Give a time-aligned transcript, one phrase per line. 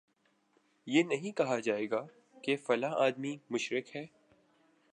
[0.87, 2.05] یہ نہیں کہا جائے گا
[2.67, 4.05] فلاں آدمی مشرک ہے